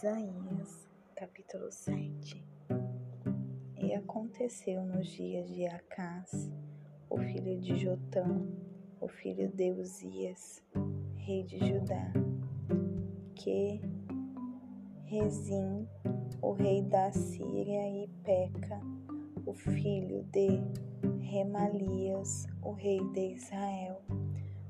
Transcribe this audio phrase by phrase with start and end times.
[0.00, 2.42] Isaías, capítulo 7
[3.76, 6.50] E aconteceu nos dias de Acás,
[7.10, 8.48] o filho de Jotão,
[8.98, 10.62] o filho de Uzias,
[11.16, 12.10] rei de Judá,
[13.34, 13.78] que
[15.04, 15.86] Rezim,
[16.40, 18.80] o rei da Síria, e Peca,
[19.44, 20.62] o filho de
[21.20, 24.00] Remalias, o rei de Israel,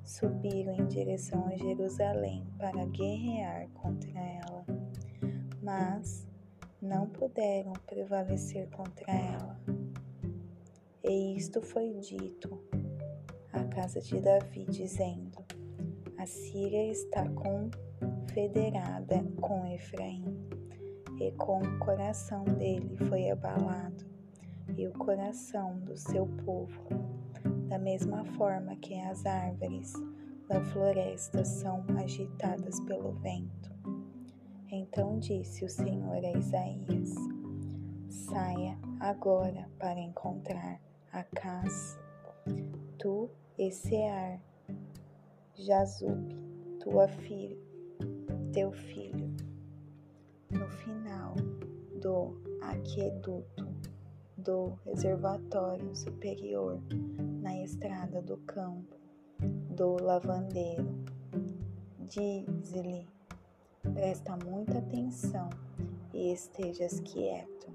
[0.04, 4.79] subiram em direção a Jerusalém para guerrear contra ela,
[5.62, 6.26] mas
[6.80, 9.60] não puderam prevalecer contra ela.
[11.04, 12.58] E isto foi dito
[13.52, 15.44] à casa de Davi, dizendo:
[16.18, 20.24] A Síria está confederada com Efraim,
[21.20, 24.04] e com o coração dele foi abalado,
[24.76, 26.88] e o coração do seu povo
[27.68, 29.92] da mesma forma que as árvores
[30.48, 33.79] da floresta são agitadas pelo vento.
[34.72, 37.14] Então disse o Senhor a Isaías:
[38.08, 40.80] Saia agora para encontrar
[41.12, 41.98] Acás,
[42.96, 44.40] tu e Sear,
[45.56, 46.36] Jazub,
[46.78, 47.58] tua filha,
[48.52, 49.34] teu filho,
[50.52, 51.34] no final
[52.00, 53.66] do aqueduto
[54.36, 56.80] do reservatório superior
[57.42, 58.96] na estrada do campo
[59.76, 60.86] do lavandeiro.
[62.08, 63.08] Diz-lhe:
[63.82, 65.48] presta muita atenção
[66.12, 67.70] e estejas quieto.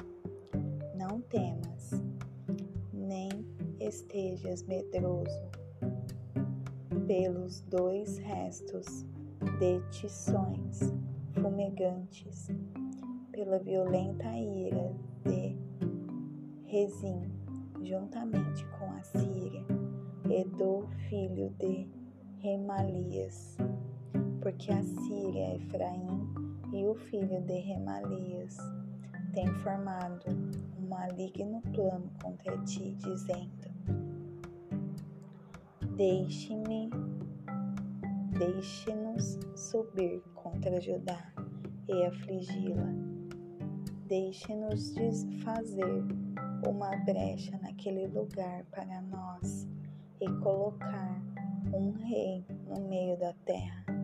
[0.95, 1.92] Não temas,
[2.94, 3.30] nem
[3.80, 5.50] estejas medroso
[7.08, 9.06] pelos dois restos
[9.59, 10.94] de tições
[11.33, 12.50] fumegantes,
[13.31, 14.94] pela violenta ira
[15.26, 15.58] de
[16.66, 17.31] Rezim,
[17.83, 19.64] juntamente com a Síria,
[20.30, 21.88] e do filho de
[22.39, 23.58] Remalias,
[24.46, 26.30] porque a Síria Efraim
[26.72, 28.56] e o filho de Remalias
[29.33, 30.23] tem formado
[30.78, 33.73] um maligno plano contra ti, dizendo:
[35.95, 36.92] Deixe-me,
[38.38, 41.34] deixe-nos subir contra Judá
[41.88, 42.94] e afligi-la.
[44.05, 46.04] Deixe-nos desfazer
[46.67, 49.67] uma brecha naquele lugar para nós
[50.22, 51.20] e colocar
[51.73, 53.95] um rei no meio da terra,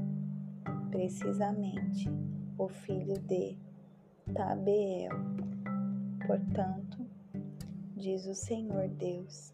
[0.92, 2.10] precisamente
[2.58, 3.58] o filho de
[4.36, 5.12] Tabeel.
[6.28, 7.00] Portanto,
[7.96, 9.54] diz o Senhor Deus,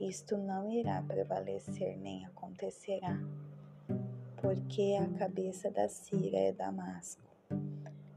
[0.00, 3.20] isto não irá prevalecer nem acontecerá,
[4.40, 7.22] porque a cabeça da Síria é Damasco,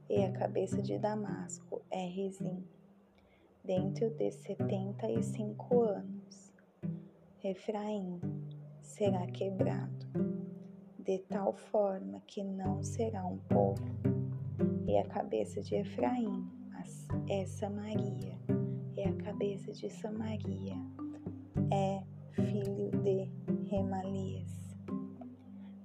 [0.10, 2.64] e a cabeça de Damasco é Rezim
[3.64, 6.54] dentro de setenta e cinco anos,
[7.44, 8.20] Efraim
[8.82, 10.06] será quebrado,
[11.06, 13.84] de tal forma que não será um povo,
[14.88, 16.48] e a cabeça de Efraim
[17.30, 18.38] é Samaria,
[18.96, 20.76] e a cabeça de Samaria
[21.72, 22.04] é
[22.34, 23.30] filho de
[23.70, 24.52] Remalias.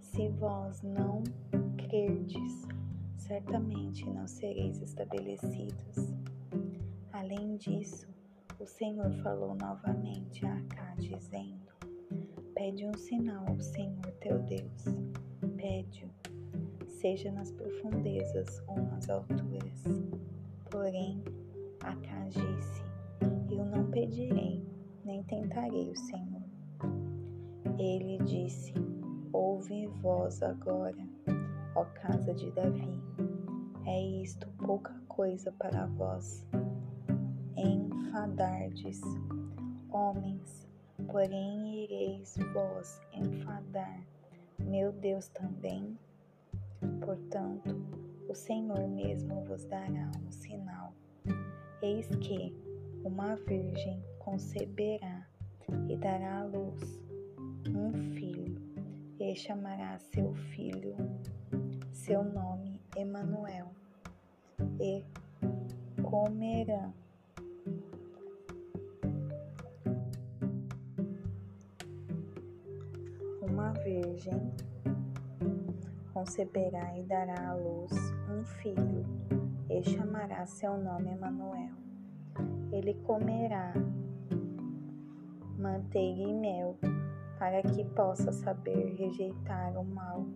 [0.01, 1.23] Se vós não
[1.77, 2.67] crerdes,
[3.17, 6.15] certamente não sereis estabelecidos.
[7.13, 8.07] Além disso,
[8.59, 11.73] o Senhor falou novamente a Acá, dizendo:
[12.55, 14.85] Pede um sinal ao Senhor teu Deus,
[15.79, 16.11] pede-o,
[16.87, 19.85] seja nas profundezas ou nas alturas.
[20.71, 21.23] Porém,
[21.81, 22.83] Acá disse:
[23.49, 24.67] Eu não pedirei,
[25.05, 26.43] nem tentarei o Senhor.
[27.79, 28.75] Ele disse:
[29.33, 31.07] Ouve vós agora,
[31.77, 33.01] ó casa de Davi.
[33.87, 36.45] É isto pouca coisa para vós
[37.57, 39.01] enfadardes,
[39.91, 40.69] homens,
[41.07, 44.03] porém ireis vós enfadar
[44.59, 45.99] meu Deus também.
[47.05, 47.75] Portanto,
[48.29, 50.93] o Senhor mesmo vos dará um sinal.
[51.83, 52.55] Eis que
[53.05, 55.27] uma virgem conceberá
[55.89, 57.01] e dará à luz
[57.69, 58.61] um filho,
[59.19, 60.97] e chamará seu filho,
[61.93, 63.71] seu nome Emanuel,
[64.81, 65.05] e
[66.03, 66.93] comerá
[73.69, 74.41] uma virgem
[76.15, 77.93] conceberá e dará à luz
[78.31, 79.05] um filho,
[79.69, 81.75] e chamará seu nome Emanuel.
[82.73, 83.75] Ele comerá
[85.59, 86.79] manteiga e mel,
[87.39, 90.27] para que possa saber rejeitar o mal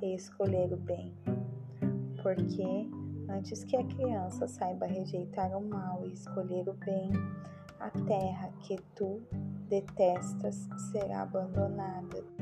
[0.00, 1.12] e escolher o bem.
[2.22, 2.88] Porque
[3.28, 7.10] antes que a criança saiba rejeitar o mal e escolher o bem,
[7.80, 9.20] a terra que tu
[9.68, 12.35] detestas será abandonada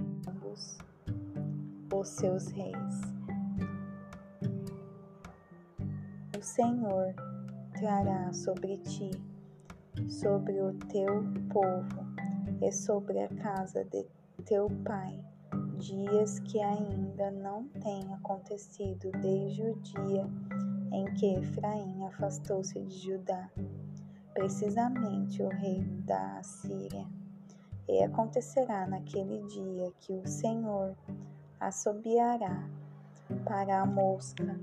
[1.92, 3.14] os seus reis.
[6.44, 7.14] Senhor
[7.72, 9.10] trará sobre ti,
[10.08, 12.06] sobre o teu povo
[12.60, 14.06] e sobre a casa de
[14.44, 15.24] teu pai,
[15.78, 20.28] dias que ainda não têm acontecido desde o dia
[20.92, 23.50] em que Efraim afastou-se de Judá,
[24.34, 27.06] precisamente o rei da Assíria.
[27.88, 30.96] E acontecerá naquele dia que o Senhor
[31.60, 32.68] assobiará
[33.44, 34.58] para a mosca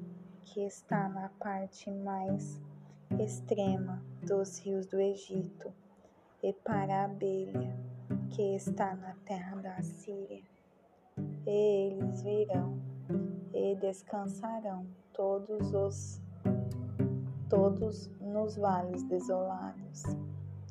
[0.45, 2.59] que está na parte mais
[3.19, 5.73] extrema dos rios do Egito,
[6.43, 7.77] e para a abelha
[8.31, 10.43] que está na terra da Síria.
[11.45, 12.79] E eles virão
[13.53, 16.21] e descansarão todos os
[17.49, 20.03] todos nos vales desolados,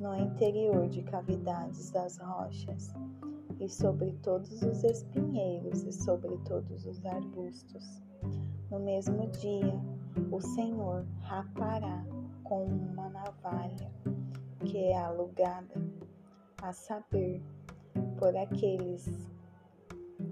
[0.01, 2.93] no interior de cavidades das rochas,
[3.61, 8.03] e sobre todos os espinheiros e sobre todos os arbustos.
[8.71, 9.79] No mesmo dia,
[10.33, 12.03] o Senhor rapará
[12.43, 13.93] com uma navalha
[14.65, 15.75] que é alugada,
[16.63, 17.43] a saber,
[18.19, 19.29] por aqueles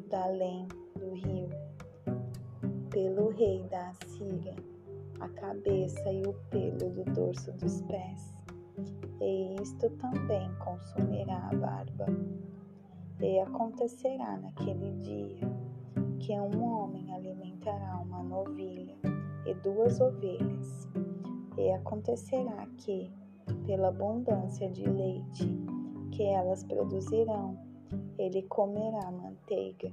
[0.08, 0.66] da além
[0.98, 1.48] do rio,
[2.90, 4.56] pelo rei da Assíria,
[5.20, 8.37] a cabeça e o pelo do dorso dos pés,
[9.20, 12.06] e isto também consumirá a barba.
[13.20, 15.50] E acontecerá naquele dia
[16.20, 18.96] que um homem alimentará uma novilha
[19.46, 20.88] e duas ovelhas,
[21.56, 23.10] e acontecerá que,
[23.66, 25.48] pela abundância de leite
[26.12, 27.58] que elas produzirão,
[28.18, 29.90] ele comerá manteiga,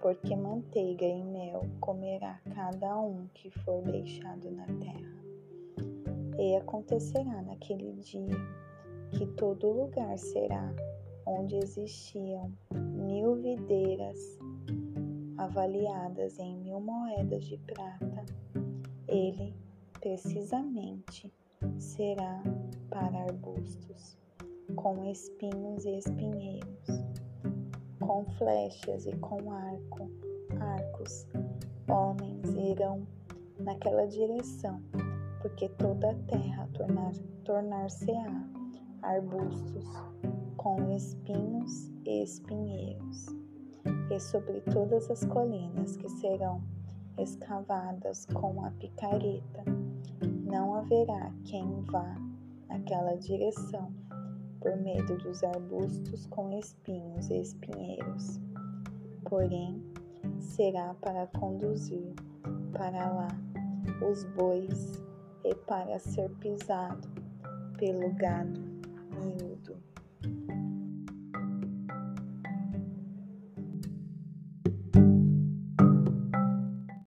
[0.00, 5.14] porque manteiga e mel comerá cada um que for deixado na terra.
[6.38, 8.36] E acontecerá naquele dia
[9.12, 10.74] que todo lugar será
[11.26, 14.18] onde existiam mil videiras
[15.36, 18.24] avaliadas em mil moedas de prata,
[19.08, 19.54] ele
[20.00, 21.32] precisamente
[21.78, 22.42] será
[22.88, 24.16] para arbustos,
[24.76, 26.88] com espinhos e espinheiros,
[28.00, 30.10] com flechas e com arco,
[30.60, 31.26] arcos.
[31.88, 33.06] Homens irão
[33.58, 34.80] naquela direção,
[35.44, 36.66] porque toda a terra
[37.44, 38.48] tornar-se-á
[39.02, 39.84] arbustos
[40.56, 43.26] com espinhos e espinheiros,
[44.10, 46.62] e sobre todas as colinas que serão
[47.18, 49.64] escavadas com a picareta,
[50.50, 52.16] não haverá quem vá
[52.70, 53.92] naquela direção,
[54.62, 58.40] por medo dos arbustos com espinhos e espinheiros.
[59.28, 59.84] Porém,
[60.40, 62.14] será para conduzir
[62.72, 63.28] para lá
[64.10, 65.04] os bois
[65.44, 67.08] e para ser pisado
[67.78, 68.60] pelo gado
[69.10, 69.53] miúdo.